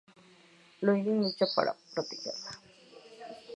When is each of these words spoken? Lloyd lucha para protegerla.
Lloyd 0.81 1.05
lucha 1.07 1.45
para 1.55 1.77
protegerla. 1.93 2.51